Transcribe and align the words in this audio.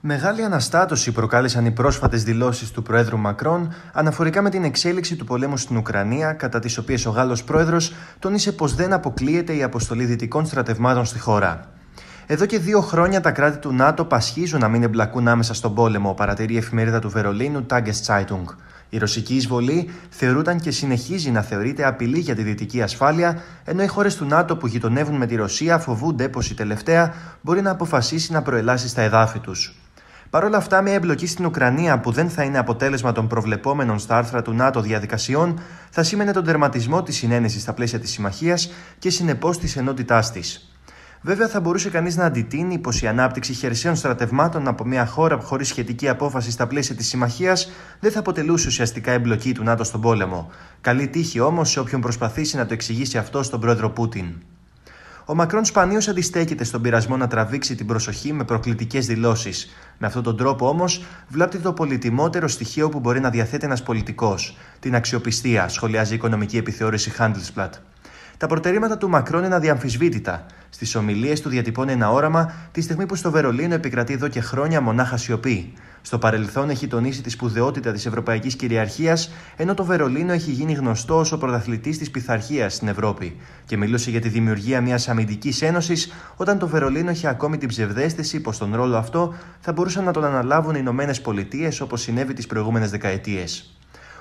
Μεγάλη 0.00 0.42
αναστάτωση 0.42 1.12
προκάλεσαν 1.12 1.66
οι 1.66 1.70
πρόσφατες 1.70 2.22
δηλώσεις 2.22 2.70
του 2.70 2.82
Προέδρου 2.82 3.18
Μακρόν 3.18 3.72
αναφορικά 3.92 4.42
με 4.42 4.50
την 4.50 4.64
εξέλιξη 4.64 5.16
του 5.16 5.24
πολέμου 5.24 5.56
στην 5.56 5.76
Ουκρανία, 5.76 6.32
κατά 6.32 6.58
τις 6.58 6.78
οποίες 6.78 7.06
ο 7.06 7.10
Γάλλος 7.10 7.44
Πρόεδρος 7.44 7.94
τόνισε 8.18 8.52
πως 8.52 8.74
δεν 8.74 8.92
αποκλείεται 8.92 9.56
η 9.56 9.62
αποστολή 9.62 10.04
δυτικών 10.04 10.46
στρατευμάτων 10.46 11.04
στη 11.04 11.18
χώρα. 11.18 11.64
Εδώ 12.26 12.46
και 12.46 12.58
δύο 12.58 12.80
χρόνια 12.80 13.20
τα 13.20 13.30
κράτη 13.30 13.58
του 13.58 13.72
ΝΑΤΟ 13.72 14.04
πασχίζουν 14.04 14.60
να 14.60 14.68
μην 14.68 14.82
εμπλακούν 14.82 15.28
άμεσα 15.28 15.54
στον 15.54 15.74
πόλεμο, 15.74 16.14
παρατηρεί 16.14 16.54
η 16.54 16.56
εφημερίδα 16.56 16.98
του 16.98 17.10
Βερολίνου 17.10 17.66
Zeitung. 18.06 18.44
Η 18.88 18.98
ρωσική 18.98 19.34
εισβολή 19.34 19.90
θεωρούταν 20.10 20.60
και 20.60 20.70
συνεχίζει 20.70 21.30
να 21.30 21.42
θεωρείται 21.42 21.86
απειλή 21.86 22.18
για 22.18 22.34
τη 22.34 22.42
δυτική 22.42 22.82
ασφάλεια, 22.82 23.42
ενώ 23.64 23.82
οι 23.82 23.86
χώρες 23.86 24.16
του 24.16 24.24
ΝΑΤΟ 24.24 24.56
που 24.56 24.66
γειτονεύουν 24.66 25.16
με 25.16 25.26
τη 25.26 25.34
Ρωσία 25.34 25.78
φοβούνται 25.78 26.28
πως 26.28 26.50
η 26.50 26.54
τελευταία 26.54 27.14
μπορεί 27.40 27.62
να 27.62 27.70
αποφασίσει 27.70 28.32
να 28.32 28.42
προελάσει 28.42 28.88
στα 28.88 29.02
εδάφη 29.02 29.38
τους. 29.38 29.74
Παρ' 30.30 30.44
όλα 30.44 30.56
αυτά, 30.56 30.82
μια 30.82 30.92
εμπλοκή 30.92 31.26
στην 31.26 31.44
Ουκρανία 31.44 32.00
που 32.00 32.10
δεν 32.10 32.30
θα 32.30 32.42
είναι 32.42 32.58
αποτέλεσμα 32.58 33.12
των 33.12 33.26
προβλεπόμενων 33.26 33.98
στα 33.98 34.16
άρθρα 34.16 34.42
του 34.42 34.52
ΝΑΤΟ 34.52 34.80
διαδικασιών 34.80 35.60
θα 35.90 36.02
σήμαινε 36.02 36.32
τον 36.32 36.44
τερματισμό 36.44 37.02
της 37.02 37.16
συνένεσης 37.16 37.62
στα 37.62 37.72
πλαίσια 37.72 37.98
της 37.98 38.10
συμμαχίας 38.10 38.70
και 38.98 39.10
συνεπώς 39.10 39.58
της 39.58 39.76
ενότητάς 39.76 40.32
της. 40.32 40.72
Βέβαια, 41.20 41.48
θα 41.48 41.60
μπορούσε 41.60 41.90
κανείς 41.90 42.16
να 42.16 42.24
αντιτείνει 42.24 42.78
πως 42.78 43.02
η 43.02 43.06
ανάπτυξη 43.06 43.52
χερσαίων 43.52 43.96
στρατευμάτων 43.96 44.68
από 44.68 44.84
μια 44.84 45.06
χώρα 45.06 45.38
χωρίς 45.38 45.68
σχετική 45.68 46.08
απόφαση 46.08 46.50
στα 46.50 46.66
πλαίσια 46.66 46.94
της 46.94 47.06
συμμαχίας 47.06 47.70
δεν 48.00 48.10
θα 48.12 48.18
αποτελούσε 48.18 48.66
ουσιαστικά 48.66 49.12
εμπλοκή 49.12 49.52
του 49.52 49.62
ΝΑΤΟ 49.62 49.84
στον 49.84 50.00
πόλεμο. 50.00 50.50
Καλή 50.80 51.08
τύχη 51.08 51.40
όμως 51.40 51.70
σε 51.70 51.80
όποιον 51.80 52.00
προσπαθήσει 52.00 52.56
να 52.56 52.66
το 52.66 52.72
εξηγήσει 52.72 53.18
αυτό 53.18 53.42
στον 53.42 53.60
πρόεδρο 53.60 53.90
Πούτιν. 53.90 54.26
Ο 55.30 55.34
Μακρόν 55.34 55.64
σπανίως 55.64 56.08
αντιστέκεται 56.08 56.64
στον 56.64 56.82
πειρασμό 56.82 57.16
να 57.16 57.26
τραβήξει 57.26 57.74
την 57.74 57.86
προσοχή 57.86 58.32
με 58.32 58.44
προκλητικές 58.44 59.06
δηλώσεις. 59.06 59.68
Με 59.98 60.06
αυτόν 60.06 60.22
τον 60.22 60.36
τρόπο 60.36 60.68
όμως 60.68 61.04
βλάπτει 61.28 61.58
το 61.58 61.72
πολυτιμότερο 61.72 62.48
στοιχείο 62.48 62.88
που 62.88 63.00
μπορεί 63.00 63.20
να 63.20 63.30
διαθέτει 63.30 63.64
ένας 63.64 63.82
πολιτικός, 63.82 64.56
την 64.80 64.94
αξιοπιστία, 64.94 65.68
σχολιάζει 65.68 66.12
η 66.12 66.16
οικονομική 66.16 66.56
επιθεώρηση 66.56 67.12
Handelsblatt. 67.18 67.70
Τα 68.36 68.46
προτερήματα 68.46 68.98
του 68.98 69.08
Μακρόν 69.08 69.44
είναι 69.44 69.54
αδιαμφισβήτητα. 69.54 70.46
Στις 70.70 70.94
ομιλίες 70.94 71.40
του 71.40 71.48
διατυπώνει 71.48 71.92
ένα 71.92 72.10
όραμα 72.10 72.52
τη 72.72 72.80
στιγμή 72.80 73.06
που 73.06 73.14
στο 73.14 73.30
Βερολίνο 73.30 73.74
επικρατεί 73.74 74.12
εδώ 74.12 74.28
και 74.28 74.40
χρόνια 74.40 74.80
μονάχα 74.80 75.16
σιωπή. 75.16 75.72
Στο 76.02 76.18
παρελθόν 76.18 76.70
έχει 76.70 76.86
τονίσει 76.86 77.22
τη 77.22 77.30
σπουδαιότητα 77.30 77.92
της 77.92 78.06
ευρωπαϊκής 78.06 78.56
κυριαρχίας, 78.56 79.30
ενώ 79.56 79.74
το 79.74 79.84
Βερολίνο 79.84 80.32
έχει 80.32 80.50
γίνει 80.50 80.72
γνωστό 80.72 81.18
ως 81.18 81.32
ο 81.32 81.38
πρωταθλητής 81.38 81.98
της 81.98 82.10
πειθαρχίας 82.10 82.74
στην 82.74 82.88
Ευρώπη. 82.88 83.36
Και 83.64 83.76
μιλούσε 83.76 84.10
για 84.10 84.20
τη 84.20 84.28
δημιουργία 84.28 84.80
μιας 84.80 85.08
αμυντικής 85.08 85.62
ένωσης, 85.62 86.12
όταν 86.36 86.58
το 86.58 86.68
Βερολίνο 86.68 87.10
είχε 87.10 87.28
ακόμη 87.28 87.58
την 87.58 87.68
ψευδέστηση 87.68 88.40
πως 88.40 88.58
τον 88.58 88.74
ρόλο 88.74 88.96
αυτό 88.96 89.34
θα 89.60 89.72
μπορούσαν 89.72 90.04
να 90.04 90.12
τον 90.12 90.24
αναλάβουν 90.24 90.74
οι 90.74 90.78
Ηνωμένες 90.80 91.20
Πολιτείες 91.20 91.80
όπως 91.80 92.00
συνέβη 92.00 92.32
τις 92.32 92.46
προηγούμενες 92.46 92.90
δεκαετίες. 92.90 93.77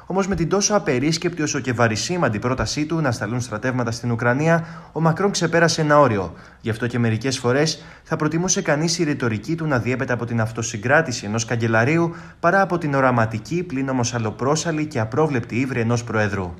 Όμως 0.10 0.28
με 0.28 0.36
την 0.36 0.50
τόσο 0.50 0.76
απερίσκεπτη 0.76 1.42
όσο 1.42 1.60
και 1.60 1.74
βαρισίμαντη 1.74 2.40
πρότασή 2.40 2.86
του 2.86 3.02
να 3.02 3.12
σταλούν 3.12 3.42
στρατεύματα 3.42 3.92
στην 3.92 4.12
Ουκρανία, 4.12 4.66
ο 4.92 5.02
Μακρόν 5.02 5.32
ξεπέρασε 5.32 5.82
ένα 5.82 6.00
όριο. 6.00 6.34
Γι' 6.62 6.70
αυτό 6.70 6.88
και 6.88 7.00
μερικές 7.00 7.38
φορές 7.38 7.84
θα 8.04 8.16
προτιμούσε 8.16 8.62
κανείς 8.62 9.00
η 9.00 9.04
ρητορική 9.04 9.56
του 9.56 9.66
να 9.66 9.80
διέπεται 9.80 10.14
από 10.14 10.26
την 10.26 10.42
αυτοσυγκράτηση 10.42 11.26
ενός 11.26 11.46
καγκελαρίου 11.46 12.16
παρά 12.40 12.62
από 12.62 12.78
την 12.78 12.94
οραματική, 12.94 13.64
πλην 13.64 13.90
όμως 13.90 14.14
αλλοπρόσαλη 14.14 14.86
και 14.86 15.00
απρόβλεπτη 15.00 15.56
ύβρη 15.56 15.80
ενός 15.80 16.04
Προέδρου. 16.04 16.54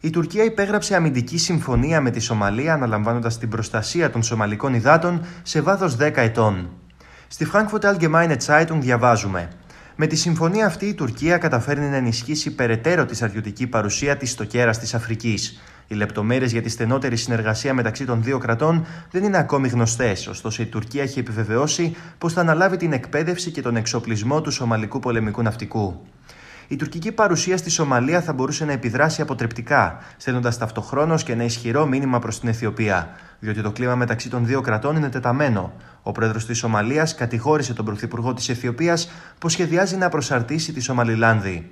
Η 0.00 0.10
Τουρκία 0.10 0.44
υπέγραψε 0.44 0.96
αμυντική 0.96 1.38
συμφωνία 1.38 2.00
με 2.00 2.10
τη 2.10 2.20
Σομαλία 2.20 2.74
αναλαμβάνοντας 2.74 3.38
την 3.38 3.48
προστασία 3.48 4.10
των 4.10 4.22
Σομαλικών 4.22 4.74
υδάτων 4.74 5.24
σε 5.42 5.60
βάθος 5.60 5.96
10 6.00 6.10
ετών. 6.16 6.70
Στη 7.28 7.46
Frankfurt 7.52 7.80
Allgemeine 7.80 8.36
Zeitung 8.46 8.78
διαβάζουμε 8.80 9.48
με 9.96 10.06
τη 10.06 10.16
συμφωνία 10.16 10.66
αυτή 10.66 10.86
η 10.86 10.94
Τουρκία 10.94 11.38
καταφέρνει 11.38 11.88
να 11.88 11.96
ενισχύσει 11.96 12.54
περαιτέρω 12.54 13.04
τη 13.04 13.14
στρατιωτική 13.14 13.66
παρουσία 13.66 14.16
της 14.16 14.30
στο 14.30 14.44
κέρας 14.44 14.78
της 14.78 14.94
Αφρικής. 14.94 15.62
Οι 15.86 15.94
λεπτομέρειες 15.94 16.52
για 16.52 16.62
τη 16.62 16.68
στενότερη 16.68 17.16
συνεργασία 17.16 17.74
μεταξύ 17.74 18.04
των 18.04 18.22
δύο 18.22 18.38
κρατών 18.38 18.86
δεν 19.10 19.24
είναι 19.24 19.38
ακόμη 19.38 19.68
γνωστές, 19.68 20.26
ωστόσο 20.26 20.62
η 20.62 20.66
Τουρκία 20.66 21.02
έχει 21.02 21.18
επιβεβαιώσει 21.18 21.96
πως 22.18 22.32
θα 22.32 22.40
αναλάβει 22.40 22.76
την 22.76 22.92
εκπαίδευση 22.92 23.50
και 23.50 23.62
τον 23.62 23.76
εξοπλισμό 23.76 24.40
του 24.40 24.50
Σομαλικού 24.50 24.98
πολεμικού 24.98 25.42
ναυτικού. 25.42 26.00
Η 26.72 26.76
τουρκική 26.76 27.12
παρουσία 27.12 27.56
στη 27.56 27.70
Σομαλία 27.70 28.20
θα 28.20 28.32
μπορούσε 28.32 28.64
να 28.64 28.72
επιδράσει 28.72 29.20
αποτρεπτικά, 29.20 29.98
στέλνοντας 30.16 30.58
ταυτοχρόνως 30.58 31.22
και 31.22 31.32
ένα 31.32 31.44
ισχυρό 31.44 31.86
μήνυμα 31.86 32.18
προς 32.18 32.40
την 32.40 32.48
Αιθιοπία, 32.48 33.08
διότι 33.38 33.62
το 33.62 33.72
κλίμα 33.72 33.94
μεταξύ 33.94 34.28
των 34.30 34.46
δύο 34.46 34.60
κρατών 34.60 34.96
είναι 34.96 35.08
τεταμένο. 35.08 35.72
Ο 36.02 36.12
πρόεδρος 36.12 36.46
της 36.46 36.58
Σομαλίας 36.58 37.14
κατηγόρησε 37.14 37.74
τον 37.74 37.84
πρωθυπουργό 37.84 38.34
της 38.34 38.48
Αιθιοπίας 38.48 39.10
πως 39.38 39.52
σχεδιάζει 39.52 39.96
να 39.96 40.08
προσαρτήσει 40.08 40.72
τη 40.72 40.80
Σομαλιλάνδη. 40.80 41.70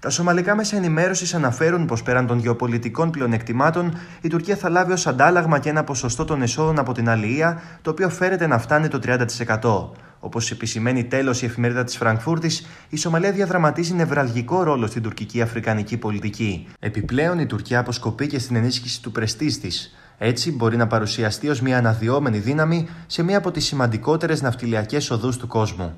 Τα 0.00 0.10
σομαλικά 0.10 0.54
μέσα 0.54 0.76
ενημέρωσης 0.76 1.34
αναφέρουν 1.34 1.86
πως 1.86 2.02
πέραν 2.02 2.26
των 2.26 2.38
γεωπολιτικών 2.38 3.10
πλεονεκτημάτων, 3.10 3.98
η 4.20 4.28
Τουρκία 4.28 4.56
θα 4.56 4.68
λάβει 4.68 4.92
ως 4.92 5.06
αντάλλαγμα 5.06 5.58
και 5.58 5.68
ένα 5.68 5.84
ποσοστό 5.84 6.24
των 6.24 6.42
εσόδων 6.42 6.78
από 6.78 6.92
την 6.92 7.08
Αλληλεία, 7.08 7.62
το 7.82 7.90
οποίο 7.90 8.08
φέρεται 8.08 8.46
να 8.46 8.58
φτάνει 8.58 8.88
το 8.88 8.98
30%. 8.98 9.90
Όπως 10.20 10.50
επισημαίνει 10.50 11.04
τέλος 11.04 11.42
η 11.42 11.44
εφημερίδα 11.44 11.84
της 11.84 11.96
Φραγκφούρτης, 11.96 12.66
η 12.88 12.96
Σομαλία 12.96 13.32
διαδραματίζει 13.32 13.94
νευραλγικό 13.94 14.62
ρόλο 14.62 14.86
στην 14.86 15.02
τουρκική 15.02 15.40
αφρικανική 15.40 15.96
πολιτική. 15.96 16.66
Επιπλέον, 16.78 17.38
η 17.38 17.46
Τουρκία 17.46 17.78
αποσκοπεί 17.78 18.26
και 18.26 18.38
στην 18.38 18.56
ενίσχυση 18.56 19.02
του 19.02 19.12
πρεστής 19.12 19.60
της. 19.60 19.94
Έτσι, 20.18 20.52
μπορεί 20.52 20.76
να 20.76 20.86
παρουσιαστεί 20.86 21.48
ως 21.48 21.60
μια 21.60 21.78
αναδυόμενη 21.78 22.38
δύναμη 22.38 22.88
σε 23.06 23.22
μία 23.22 23.38
από 23.38 23.50
τις 23.50 23.64
σημαντικότερες 23.64 24.42
ναυτιλιακές 24.42 25.10
οδούς 25.10 25.36
του 25.36 25.46
κόσμου. 25.46 25.94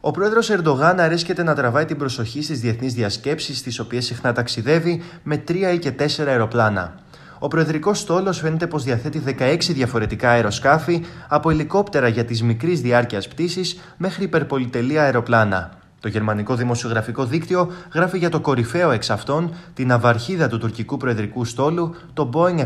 Ο 0.00 0.10
πρόεδρος 0.10 0.50
Ερντογάν 0.50 1.00
αρέσκεται 1.00 1.42
να 1.42 1.54
τραβάει 1.54 1.84
την 1.84 1.96
προσοχή 1.96 2.42
στις 2.42 2.60
διεθνείς 2.60 2.94
διασκέψεις, 2.94 3.58
στι 3.58 3.80
οποίες 3.80 4.04
συχνά 4.04 4.32
ταξιδεύει 4.32 5.02
με 5.22 5.36
τρία 5.36 5.72
ή 5.72 5.78
και 5.78 5.90
τέσσερα 5.90 6.30
αεροπλάνα. 6.30 7.00
Ο 7.44 7.48
προεδρικός 7.48 7.98
στόλος 7.98 8.38
φαίνεται 8.38 8.66
πως 8.66 8.84
διαθέτει 8.84 9.22
16 9.26 9.56
διαφορετικά 9.72 10.30
αεροσκάφη, 10.30 11.04
από 11.28 11.50
ελικόπτερα 11.50 12.08
για 12.08 12.24
τη 12.24 12.44
μικρής 12.44 12.80
διάρκειας 12.80 13.28
πτήσης 13.28 13.80
μέχρι 13.96 14.24
υπερπολιτελεία 14.24 15.02
αεροπλάνα. 15.02 15.70
Το 16.00 16.08
γερμανικό 16.08 16.54
δημοσιογραφικό 16.54 17.24
δίκτυο 17.24 17.70
γράφει 17.94 18.18
για 18.18 18.28
το 18.28 18.40
κορυφαίο 18.40 18.90
εξ 18.90 19.10
αυτών 19.10 19.54
την 19.74 19.92
αβαρχίδα 19.92 20.48
του 20.48 20.58
τουρκικού 20.58 20.96
προεδρικού 20.96 21.44
στόλου, 21.44 21.94
το 22.12 22.30
Boeing 22.32 22.62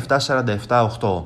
747-8. 0.98 1.22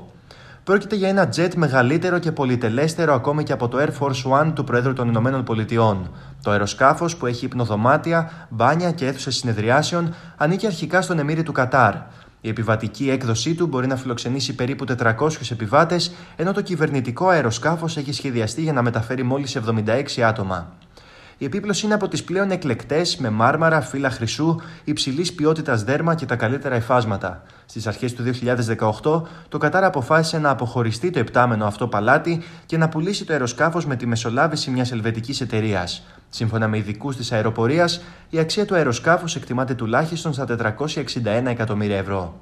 Πρόκειται 0.65 0.97
για 0.97 1.09
ένα 1.09 1.29
τζετ 1.29 1.55
μεγαλύτερο 1.55 2.19
και 2.19 2.33
πολυτελέστερο 2.33 3.15
ακόμη 3.15 3.43
και 3.43 3.53
από 3.53 3.69
το 3.69 3.79
Air 3.81 3.91
Force 4.01 4.41
One 4.41 4.53
του 4.55 4.65
Προέδρου 4.65 4.93
των 4.93 5.09
Ηνωμένων 5.09 5.45
Πολιτειών. 5.45 6.11
Το 6.43 6.51
αεροσκάφος, 6.51 7.17
που 7.17 7.27
έχει 7.27 7.45
υπνοδωμάτια, 7.45 8.31
μπάνια 8.49 8.91
και 8.91 9.07
αίθουσες 9.07 9.37
συνεδριάσεων, 9.37 10.15
ανήκει 10.37 10.67
αρχικά 10.67 11.03
στον 11.03 11.19
Εμμύρη 11.19 11.43
του 11.43 11.53
Κατάρ. 11.53 11.95
Η 12.41 12.49
επιβατική 12.49 13.11
έκδοσή 13.11 13.55
του 13.55 13.67
μπορεί 13.67 13.87
να 13.87 13.97
φιλοξενήσει 13.97 14.55
περίπου 14.55 14.85
400 15.03 15.51
επιβάτες, 15.51 16.13
ενώ 16.37 16.53
το 16.53 16.61
κυβερνητικό 16.61 17.29
αεροσκάφος 17.29 17.97
έχει 17.97 18.13
σχεδιαστεί 18.13 18.63
για 18.63 18.73
να 18.73 18.83
μεταφέρει 18.83 19.23
μόλις 19.23 19.57
76 19.57 20.21
άτομα. 20.21 20.73
Η 21.41 21.45
επίπλωση 21.45 21.85
είναι 21.85 21.95
από 21.95 22.09
τις 22.09 22.25
πλέον 22.25 22.51
εκλεκτές 22.51 23.17
με 23.17 23.31
μάρμαρα, 23.31 23.81
φύλλα 23.81 24.11
χρυσού, 24.11 24.57
υψηλής 24.85 25.33
ποιότητας 25.33 25.83
δέρμα 25.85 26.15
και 26.15 26.27
τα 26.27 26.37
καλύτερα 26.37 26.75
εφάσματα. 26.75 27.43
Στις 27.67 27.87
αρχές 27.87 28.15
του 28.15 28.23
2018, 28.23 29.23
το 29.49 29.59
Κατάρ 29.59 29.85
αποφάσισε 29.85 30.39
να 30.39 30.51
αποχωριστεί 30.51 31.11
το 31.11 31.19
επτάμενο 31.19 31.67
αυτό 31.67 31.87
παλάτι 31.89 32.43
και 32.67 32.77
να 32.77 32.89
πουλήσει 32.89 33.25
το 33.25 33.33
αεροσκάφος 33.33 33.87
με 33.87 33.97
τη 33.97 34.07
μεσολάβηση 34.07 34.71
μιας 34.71 34.93
ελβετικής 34.93 35.41
εταιρείας. 35.41 36.03
Σύμφωνα 36.29 36.69
με 36.69 36.77
ειδικούς 36.77 37.17
της 37.17 37.33
αεροπορίας, 37.33 38.03
η 38.31 38.39
αξία 38.39 38.65
του 38.67 38.75
αεροσκάφους 38.75 39.37
εκτιμάται 39.37 39.75
τουλάχιστον 39.75 40.33
στα 40.33 40.45
461 40.45 41.51
εκατομμύρια 41.51 41.99
ευρώ. 41.99 42.39